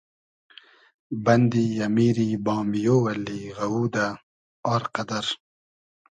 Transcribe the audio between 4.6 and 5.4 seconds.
آر قئدئر